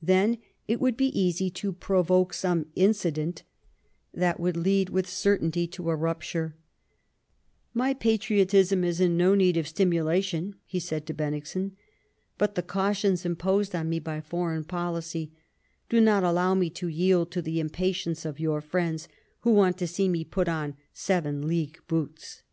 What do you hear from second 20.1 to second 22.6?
put on seven league boots."